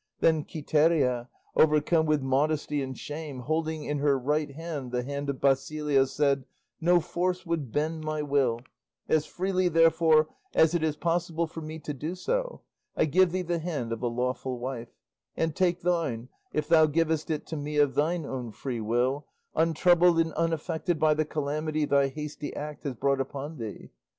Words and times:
Then 0.19 0.45
Quiteria, 0.45 1.29
overcome 1.55 2.07
with 2.07 2.23
modesty 2.23 2.81
and 2.81 2.97
shame, 2.97 3.41
holding 3.41 3.83
in 3.83 3.99
her 3.99 4.17
right 4.17 4.49
hand 4.49 4.91
the 4.91 5.03
hand 5.03 5.29
of 5.29 5.39
Basilio, 5.39 6.05
said, 6.05 6.43
"No 6.79 6.99
force 6.99 7.45
would 7.45 7.71
bend 7.71 8.03
my 8.03 8.23
will; 8.23 8.61
as 9.07 9.27
freely, 9.27 9.67
therefore, 9.67 10.27
as 10.55 10.73
it 10.73 10.81
is 10.83 10.95
possible 10.95 11.45
for 11.45 11.61
me 11.61 11.77
to 11.81 11.93
do 11.93 12.15
so, 12.15 12.61
I 12.97 13.05
give 13.05 13.31
thee 13.31 13.43
the 13.43 13.59
hand 13.59 13.91
of 13.93 14.01
a 14.01 14.07
lawful 14.07 14.57
wife, 14.57 14.89
and 15.37 15.55
take 15.55 15.81
thine 15.81 16.29
if 16.51 16.67
thou 16.67 16.87
givest 16.87 17.29
it 17.29 17.45
to 17.45 17.55
me 17.55 17.77
of 17.77 17.93
thine 17.93 18.25
own 18.25 18.53
free 18.53 18.81
will, 18.81 19.27
untroubled 19.53 20.19
and 20.19 20.33
unaffected 20.33 20.97
by 20.99 21.13
the 21.13 21.25
calamity 21.25 21.85
thy 21.85 22.07
hasty 22.07 22.55
act 22.55 22.85
has 22.85 22.95
brought 22.95 23.21
upon 23.21 23.59
thee." 23.59 23.91